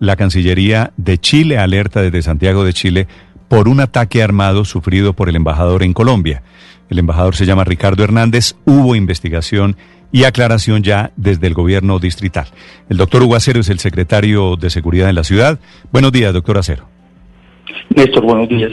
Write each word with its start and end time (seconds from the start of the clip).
La 0.00 0.16
Cancillería 0.16 0.92
de 0.96 1.18
Chile 1.18 1.58
alerta 1.58 2.00
desde 2.00 2.22
Santiago 2.22 2.64
de 2.64 2.72
Chile 2.72 3.06
por 3.48 3.68
un 3.68 3.80
ataque 3.80 4.22
armado 4.22 4.64
sufrido 4.64 5.12
por 5.12 5.28
el 5.28 5.36
embajador 5.36 5.82
en 5.82 5.92
Colombia. 5.92 6.42
El 6.88 6.98
embajador 6.98 7.36
se 7.36 7.44
llama 7.44 7.64
Ricardo 7.64 8.02
Hernández. 8.02 8.56
Hubo 8.64 8.94
investigación 8.94 9.76
y 10.10 10.24
aclaración 10.24 10.82
ya 10.82 11.12
desde 11.16 11.48
el 11.48 11.52
gobierno 11.52 11.98
distrital. 11.98 12.46
El 12.88 12.96
doctor 12.96 13.22
Hugo 13.22 13.36
Acero 13.36 13.60
es 13.60 13.68
el 13.68 13.78
secretario 13.78 14.56
de 14.56 14.70
Seguridad 14.70 15.10
en 15.10 15.16
la 15.16 15.22
ciudad. 15.22 15.60
Buenos 15.92 16.12
días, 16.12 16.32
doctor 16.32 16.56
Acero. 16.56 16.88
Néstor, 17.94 18.24
buenos 18.24 18.48
días. 18.48 18.72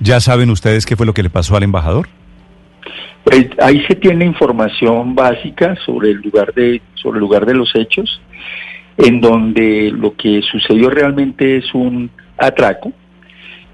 ¿Ya 0.00 0.18
saben 0.18 0.50
ustedes 0.50 0.86
qué 0.86 0.96
fue 0.96 1.06
lo 1.06 1.14
que 1.14 1.22
le 1.22 1.30
pasó 1.30 1.56
al 1.56 1.62
embajador? 1.62 2.08
Pues 3.22 3.46
ahí 3.62 3.80
se 3.86 3.94
tiene 3.94 4.24
información 4.24 5.14
básica 5.14 5.76
sobre 5.86 6.10
el 6.10 6.16
lugar 6.16 6.52
de 6.52 6.82
sobre 6.94 7.18
el 7.18 7.20
lugar 7.20 7.46
de 7.46 7.54
los 7.54 7.70
hechos 7.76 8.20
en 8.96 9.20
donde 9.20 9.90
lo 9.90 10.14
que 10.14 10.42
sucedió 10.42 10.90
realmente 10.90 11.56
es 11.56 11.74
un 11.74 12.10
atraco 12.38 12.92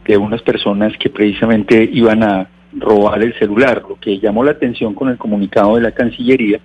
de 0.07 0.17
unas 0.17 0.43
personas 0.43 0.97
que 0.99 1.11
precisamente 1.11 1.89
iban 1.93 2.23
a 2.23 2.49
robar 2.73 3.23
el 3.23 3.39
celular. 3.39 3.83
Lo 3.89 3.97
que 3.97 4.19
llamó 4.19 4.45
la 4.45 4.53
atención 4.53 4.95
con 4.95 5.09
el 5.09 5.19
comunicado 5.19 5.77
de 5.77 5.83
la 5.83 5.93
Cancillería 5.93 6.61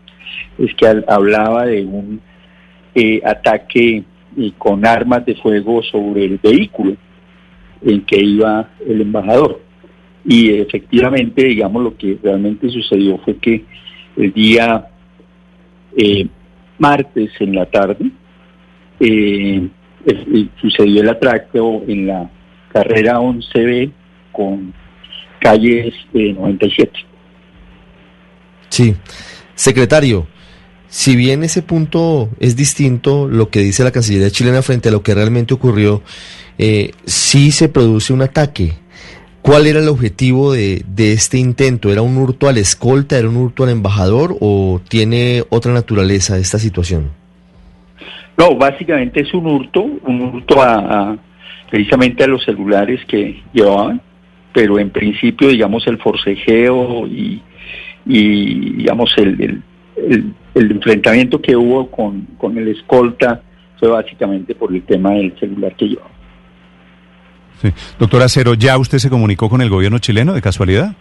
es 0.57 0.73
que 0.75 0.87
hablaba 1.07 1.65
de 1.65 1.83
un 1.83 2.21
eh, 2.93 3.21
ataque 3.25 4.03
eh, 4.37 4.51
con 4.57 4.85
armas 4.85 5.25
de 5.25 5.35
fuego 5.35 5.83
sobre 5.83 6.25
el 6.25 6.37
vehículo 6.37 6.95
en 7.81 8.01
que 8.01 8.19
iba 8.19 8.69
el 8.87 9.01
embajador. 9.01 9.61
Y 10.23 10.51
efectivamente, 10.53 11.45
digamos, 11.45 11.83
lo 11.83 11.95
que 11.95 12.17
realmente 12.21 12.69
sucedió 12.69 13.17
fue 13.19 13.37
que 13.37 13.63
el 14.17 14.33
día 14.33 14.87
eh, 15.95 16.27
martes 16.79 17.31
en 17.39 17.55
la 17.55 17.65
tarde, 17.67 18.11
eh, 19.05 19.69
sucedió 20.59 21.01
el 21.01 21.09
atraco 21.09 21.83
en 21.87 22.07
la 22.07 22.29
carrera 22.71 23.19
11B 23.19 23.91
con 24.31 24.73
calles 25.39 25.93
97. 26.13 26.91
Sí, 28.69 28.95
secretario, 29.55 30.27
si 30.87 31.15
bien 31.15 31.43
ese 31.43 31.61
punto 31.61 32.29
es 32.39 32.55
distinto, 32.55 33.27
lo 33.27 33.49
que 33.49 33.59
dice 33.59 33.83
la 33.83 33.91
Cancillería 33.91 34.31
chilena 34.31 34.61
frente 34.61 34.89
a 34.89 34.91
lo 34.91 35.03
que 35.03 35.13
realmente 35.13 35.53
ocurrió, 35.53 36.01
eh, 36.57 36.91
sí 37.05 37.51
se 37.51 37.69
produce 37.69 38.13
un 38.13 38.21
ataque. 38.21 38.73
¿Cuál 39.41 39.67
era 39.67 39.79
el 39.79 39.87
objetivo 39.87 40.53
de, 40.53 40.83
de, 40.87 41.13
este 41.13 41.37
intento? 41.37 41.91
¿Era 41.91 42.01
un 42.01 42.17
hurto 42.17 42.47
al 42.47 42.57
escolta, 42.57 43.17
era 43.17 43.29
un 43.29 43.37
hurto 43.37 43.63
al 43.63 43.69
embajador 43.69 44.37
o 44.39 44.81
tiene 44.87 45.43
otra 45.49 45.71
naturaleza 45.71 46.37
esta 46.39 46.57
situación? 46.57 47.11
No, 48.37 48.55
básicamente 48.55 49.21
es 49.21 49.33
un 49.33 49.45
hurto, 49.47 49.81
un 49.81 50.21
hurto 50.21 50.61
a, 50.61 51.17
precisamente 51.69 52.23
a 52.23 52.27
los 52.27 52.43
celulares 52.43 52.99
que 53.05 53.41
llevaban, 53.53 54.01
pero 54.53 54.77
en 54.79 54.89
principio, 54.89 55.49
digamos, 55.49 55.87
el 55.87 55.97
forcejeo 55.97 57.07
y, 57.07 57.41
digamos, 58.05 59.13
el, 59.17 59.61
el, 59.95 60.71
enfrentamiento 60.71 61.41
que 61.41 61.55
hubo 61.55 61.89
con, 61.89 62.27
con 62.37 62.57
el 62.57 62.67
escolta 62.69 63.41
fue 63.79 63.89
básicamente 63.89 64.55
por 64.55 64.73
el 64.73 64.83
tema 64.83 65.11
del 65.11 65.37
celular 65.39 65.75
que 65.75 65.85
llevaba. 65.85 66.09
Sí. 67.61 67.69
Doctor 67.97 68.21
Acero, 68.21 68.53
¿ya 68.53 68.77
usted 68.77 68.97
se 68.97 69.09
comunicó 69.09 69.49
con 69.49 69.61
el 69.61 69.69
gobierno 69.69 69.99
chileno 69.99 70.33
de 70.33 70.41
casualidad? 70.41 70.93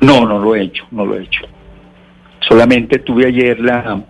No, 0.00 0.26
no 0.26 0.38
lo 0.38 0.54
he 0.54 0.62
hecho, 0.62 0.86
no 0.90 1.04
lo 1.04 1.18
he 1.18 1.22
hecho. 1.22 1.42
Solamente 2.40 2.98
tuve 2.98 3.26
ayer 3.26 3.60
la, 3.60 4.02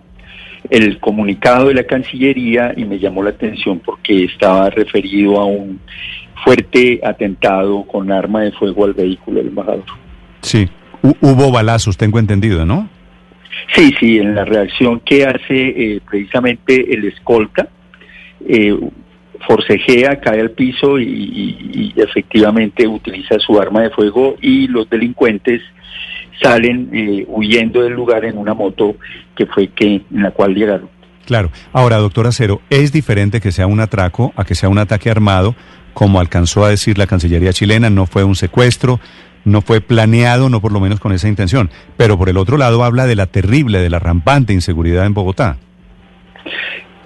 el 0.71 0.99
comunicado 1.01 1.69
de 1.69 1.75
la 1.75 1.85
Cancillería 1.85 2.73
y 2.77 2.85
me 2.85 2.99
llamó 2.99 3.23
la 3.23 3.31
atención 3.31 3.81
porque 3.85 4.25
estaba 4.25 4.71
referido 4.71 5.41
a 5.41 5.45
un 5.45 5.81
fuerte 6.45 7.01
atentado 7.03 7.85
con 7.85 8.11
arma 8.11 8.43
de 8.43 8.53
fuego 8.53 8.85
al 8.85 8.95
vehículo 8.95 9.39
del 9.39 9.49
embajador. 9.49 9.85
Sí, 10.43 10.69
hubo 11.03 11.51
balazos, 11.51 11.97
tengo 11.97 12.19
entendido, 12.19 12.65
¿no? 12.65 12.89
Sí, 13.75 13.93
sí, 14.01 14.19
en 14.19 14.35
la 14.35 14.45
reacción 14.45 15.01
que 15.01 15.25
hace 15.25 15.45
eh, 15.49 16.01
precisamente 16.09 16.93
el 16.95 17.05
escolta, 17.05 17.69
eh, 18.47 18.77
forcejea, 19.47 20.21
cae 20.21 20.41
al 20.41 20.51
piso 20.51 20.99
y, 20.99 21.93
efectivamente 21.97 22.87
utiliza 22.87 23.39
su 23.39 23.61
arma 23.61 23.83
de 23.83 23.91
fuego 23.91 24.37
y 24.41 24.69
los 24.69 24.89
delincuentes 24.89 25.63
salen 26.43 26.91
eh, 26.93 27.25
huyendo 27.29 27.83
del 27.83 27.93
lugar 27.93 28.25
en 28.25 28.39
una 28.39 28.55
moto 28.55 28.97
que 29.37 29.47
fue 29.47 29.69
que 29.69 30.03
en 30.11 30.23
la 30.23 30.31
cual 30.31 30.55
llegaron. 30.55 30.89
Claro. 31.27 31.51
Ahora, 31.73 31.99
doctor 31.99 32.27
Acero, 32.27 32.61
es 32.71 32.93
diferente 32.93 33.41
que 33.41 33.53
sea 33.53 33.67
un 33.67 33.81
atraco 33.81 34.33
a 34.37 34.45
que 34.45 34.55
sea 34.55 34.69
un 34.69 34.79
ataque 34.79 35.11
armado, 35.11 35.55
como 35.95 36.19
alcanzó 36.19 36.65
a 36.65 36.71
decir 36.71 36.99
la 36.99 37.07
Cancillería 37.07 37.53
chilena, 37.53 37.91
no 37.91 38.07
fue 38.07 38.25
un 38.25 38.35
secuestro, 38.35 39.01
no 39.45 39.61
fue 39.63 39.81
planeado, 39.81 40.49
no 40.49 40.61
por 40.61 40.73
lo 40.73 40.81
menos 40.81 41.01
con 41.01 41.13
esa 41.13 41.29
intención. 41.29 41.71
Pero 41.97 42.19
por 42.19 42.29
el 42.29 42.37
otro 42.37 42.57
lado 42.57 42.85
habla 42.85 43.07
de 43.07 43.17
la 43.17 43.27
terrible, 43.27 43.79
de 43.79 43.91
la 43.91 43.99
rampante 43.99 44.53
inseguridad 44.53 45.07
en 45.07 45.15
Bogotá. 45.15 45.59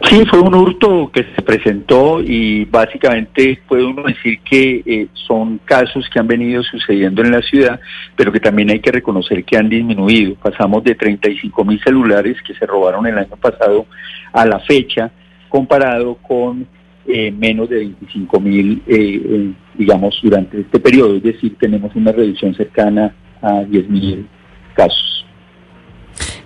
Sí, 0.02 0.24
fue 0.26 0.40
un 0.40 0.54
hurto 0.54 1.10
que 1.12 1.24
se 1.34 1.42
presentó 1.42 2.20
y 2.20 2.64
básicamente 2.64 3.60
puede 3.66 3.84
uno 3.84 4.02
decir 4.02 4.40
que 4.40 4.82
eh, 4.84 5.06
son 5.12 5.58
casos 5.64 6.08
que 6.12 6.18
han 6.18 6.26
venido 6.26 6.62
sucediendo 6.64 7.22
en 7.22 7.30
la 7.30 7.40
ciudad, 7.42 7.80
pero 8.16 8.32
que 8.32 8.40
también 8.40 8.70
hay 8.70 8.80
que 8.80 8.90
reconocer 8.90 9.44
que 9.44 9.56
han 9.56 9.68
disminuido. 9.68 10.34
Pasamos 10.34 10.82
de 10.82 10.96
35 10.96 11.64
mil 11.64 11.80
celulares 11.82 12.36
que 12.42 12.54
se 12.54 12.66
robaron 12.66 13.06
el 13.06 13.16
año 13.16 13.36
pasado 13.40 13.86
a 14.32 14.44
la 14.44 14.58
fecha, 14.60 15.12
comparado 15.48 16.16
con 16.16 16.66
eh, 17.06 17.30
menos 17.30 17.68
de 17.68 17.76
25 17.76 18.40
mil, 18.40 18.82
eh, 18.88 19.52
digamos, 19.74 20.18
durante 20.22 20.60
este 20.60 20.80
periodo. 20.80 21.16
Es 21.16 21.22
decir, 21.22 21.56
tenemos 21.58 21.94
una 21.94 22.10
reducción 22.10 22.52
cercana 22.54 23.14
a 23.40 23.62
10 23.62 23.88
mil 23.88 24.26
casos. 24.74 25.13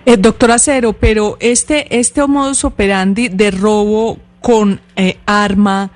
Eh, 0.05 0.17
doctor 0.17 0.51
Acero, 0.51 0.93
pero 0.93 1.37
este, 1.39 1.99
este 1.99 2.25
modus 2.25 2.63
operandi 2.63 3.27
de 3.27 3.51
robo 3.51 4.17
con 4.41 4.79
eh, 4.95 5.17
arma 5.25 5.91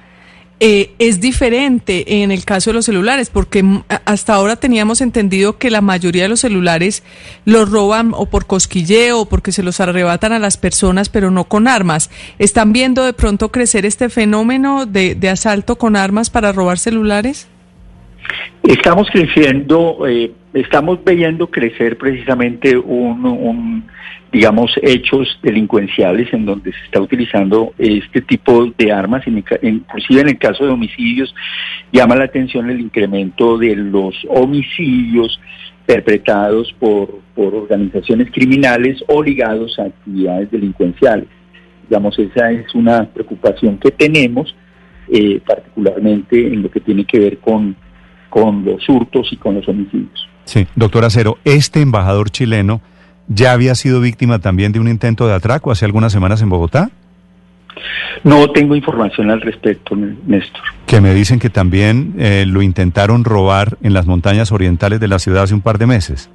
eh, 0.65 0.93
es 0.97 1.19
diferente 1.19 2.23
en 2.23 2.31
el 2.31 2.45
caso 2.45 2.69
de 2.69 2.75
los 2.75 2.85
celulares, 2.85 3.29
porque 3.29 3.65
hasta 4.05 4.33
ahora 4.33 4.55
teníamos 4.55 5.01
entendido 5.01 5.57
que 5.57 5.69
la 5.69 5.81
mayoría 5.81 6.23
de 6.23 6.29
los 6.29 6.39
celulares 6.39 7.03
los 7.43 7.69
roban 7.69 8.13
o 8.15 8.27
por 8.27 8.45
cosquilleo 8.45 9.21
o 9.21 9.25
porque 9.25 9.51
se 9.51 9.63
los 9.63 9.81
arrebatan 9.81 10.31
a 10.31 10.39
las 10.39 10.55
personas, 10.55 11.09
pero 11.09 11.31
no 11.31 11.45
con 11.45 11.67
armas. 11.67 12.09
¿Están 12.39 12.71
viendo 12.71 13.03
de 13.03 13.11
pronto 13.11 13.51
crecer 13.51 13.85
este 13.85 14.07
fenómeno 14.09 14.85
de, 14.85 15.15
de 15.15 15.29
asalto 15.29 15.77
con 15.77 15.97
armas 15.97 16.29
para 16.29 16.53
robar 16.53 16.79
celulares? 16.79 17.47
Estamos 18.63 19.09
creciendo, 19.11 20.07
eh, 20.07 20.31
estamos 20.53 20.99
viendo 21.03 21.47
crecer 21.47 21.97
precisamente 21.97 22.77
un, 22.77 23.83
digamos, 24.31 24.71
hechos 24.81 25.37
delincuenciales 25.43 26.33
en 26.33 26.45
donde 26.45 26.71
se 26.71 26.85
está 26.85 27.01
utilizando 27.01 27.73
este 27.77 28.21
tipo 28.21 28.71
de 28.77 28.91
armas, 28.91 29.25
inclusive 29.27 30.21
en 30.21 30.29
el 30.29 30.37
caso 30.37 30.65
de 30.65 30.71
homicidios, 30.71 31.35
llama 31.91 32.15
la 32.15 32.23
atención 32.23 32.69
el 32.69 32.79
incremento 32.79 33.57
de 33.57 33.75
los 33.75 34.15
homicidios 34.29 35.39
perpetrados 35.85 36.73
por, 36.79 37.19
por 37.35 37.53
organizaciones 37.53 38.31
criminales 38.31 39.03
o 39.07 39.21
ligados 39.21 39.77
a 39.77 39.83
actividades 39.83 40.49
delincuenciales. 40.51 41.27
Digamos, 41.89 42.17
esa 42.17 42.51
es 42.51 42.73
una 42.73 43.05
preocupación 43.05 43.77
que 43.77 43.91
tenemos, 43.91 44.55
eh, 45.09 45.41
particularmente 45.45 46.47
en 46.47 46.63
lo 46.63 46.71
que 46.71 46.79
tiene 46.79 47.03
que 47.03 47.19
ver 47.19 47.37
con 47.39 47.75
con 48.33 48.65
los 48.65 48.89
hurtos 48.89 49.31
y 49.31 49.37
con 49.37 49.53
los 49.53 49.69
homicidios. 49.69 50.27
Sí, 50.45 50.65
doctor 50.75 51.05
Acero, 51.05 51.37
este 51.45 51.81
embajador 51.81 52.31
chileno 52.31 52.81
ya 53.27 53.51
había 53.51 53.75
sido 53.75 54.01
víctima 54.01 54.39
también 54.39 54.71
de 54.71 54.79
un 54.79 54.87
intento 54.87 55.27
de 55.27 55.35
atraco 55.35 55.69
hace 55.69 55.85
algunas 55.85 56.11
semanas 56.11 56.41
en 56.41 56.49
Bogotá. 56.49 56.89
No 58.23 58.49
tengo 58.49 58.75
información 58.75 59.29
al 59.29 59.39
respecto, 59.39 59.95
Néstor. 59.95 60.63
Que 60.87 60.99
me 60.99 61.13
dicen 61.13 61.37
que 61.37 61.51
también 61.51 62.15
eh, 62.17 62.45
lo 62.47 62.63
intentaron 62.63 63.23
robar 63.23 63.77
en 63.83 63.93
las 63.93 64.07
montañas 64.07 64.51
orientales 64.51 64.99
de 64.99 65.07
la 65.07 65.19
ciudad 65.19 65.43
hace 65.43 65.53
un 65.53 65.61
par 65.61 65.77
de 65.77 65.85
meses. 65.85 66.31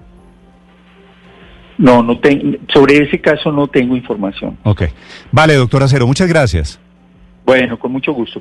No, 1.79 2.05
no 2.05 2.21
tengo, 2.21 2.59
sobre 2.73 2.99
ese 2.99 3.21
caso 3.21 3.51
no 3.51 3.67
tengo 3.67 3.97
información. 3.97 4.57
Ok. 4.63 4.85
Vale, 5.33 5.55
doctor 5.55 5.83
Acero, 5.83 6.07
muchas 6.07 6.29
gracias. 6.29 6.79
Bueno, 7.45 7.77
con 7.77 7.91
mucho 7.91 8.13
gusto. 8.13 8.37